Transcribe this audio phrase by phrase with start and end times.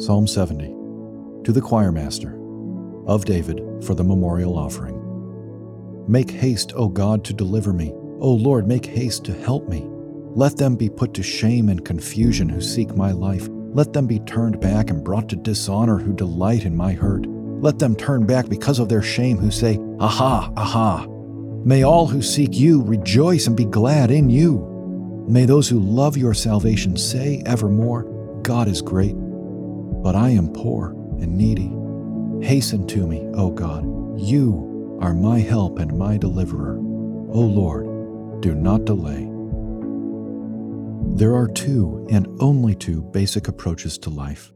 [0.00, 0.68] Psalm 70
[1.44, 2.34] To the choir master
[3.06, 4.96] of David for the memorial offering.
[6.08, 7.92] Make haste, O God, to deliver me.
[8.18, 9.86] O Lord, make haste to help me.
[10.34, 13.46] Let them be put to shame and confusion who seek my life.
[13.50, 17.26] Let them be turned back and brought to dishonor who delight in my hurt.
[17.26, 21.06] Let them turn back because of their shame who say, Aha, aha.
[21.62, 24.66] May all who seek you rejoice and be glad in you.
[25.28, 28.04] May those who love your salvation say evermore,
[28.40, 29.14] God is great,
[30.02, 30.90] but I am poor
[31.20, 31.70] and needy.
[32.46, 33.84] Hasten to me, O God.
[34.18, 36.76] You are my help and my deliverer.
[36.78, 39.30] O Lord, do not delay.
[41.16, 44.52] There are two and only two basic approaches to life.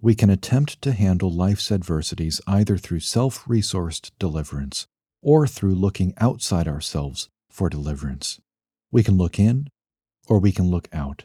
[0.00, 4.86] We can attempt to handle life's adversities either through self resourced deliverance
[5.22, 8.40] or through looking outside ourselves for deliverance.
[8.92, 9.68] We can look in
[10.28, 11.24] or we can look out.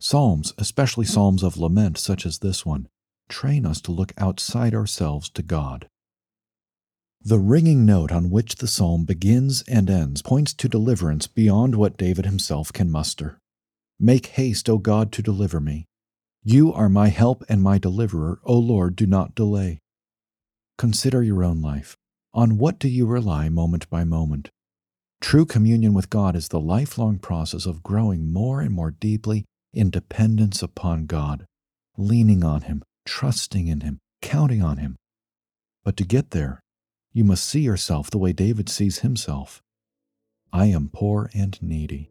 [0.00, 2.86] Psalms, especially psalms of lament such as this one,
[3.28, 5.88] train us to look outside ourselves to God.
[7.20, 11.96] The ringing note on which the psalm begins and ends points to deliverance beyond what
[11.96, 13.40] David himself can muster.
[13.98, 15.84] Make haste, O God, to deliver me.
[16.44, 19.80] You are my help and my deliverer, O Lord, do not delay.
[20.78, 21.96] Consider your own life.
[22.32, 24.50] On what do you rely moment by moment?
[25.20, 29.90] True communion with God is the lifelong process of growing more and more deeply in
[29.90, 31.46] dependence upon God,
[31.96, 34.96] leaning on Him, trusting in Him, counting on Him.
[35.84, 36.60] But to get there,
[37.12, 39.62] you must see yourself the way David sees himself.
[40.52, 42.10] I am poor and needy.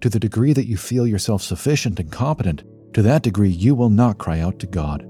[0.00, 2.62] To the degree that you feel yourself sufficient and competent,
[2.94, 5.00] to that degree you will not cry out to God.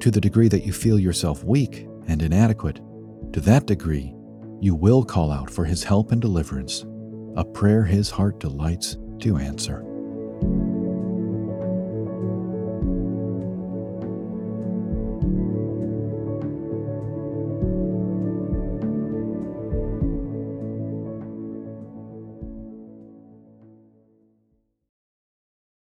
[0.00, 2.80] To the degree that you feel yourself weak and inadequate,
[3.32, 4.14] to that degree
[4.60, 6.84] you will call out for his help and deliverance,
[7.36, 9.84] a prayer his heart delights to answer
[10.40, 10.73] thank you